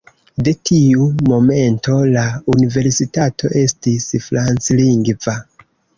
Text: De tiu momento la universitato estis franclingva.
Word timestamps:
De 0.45 0.51
tiu 0.69 1.03
momento 1.27 1.97
la 2.15 2.23
universitato 2.55 3.53
estis 3.63 4.09
franclingva. 4.29 5.37